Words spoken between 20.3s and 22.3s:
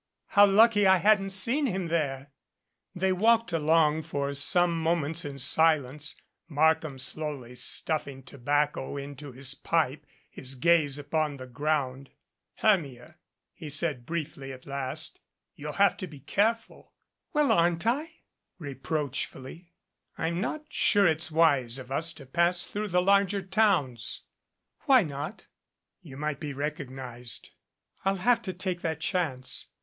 not sure it's wise of us to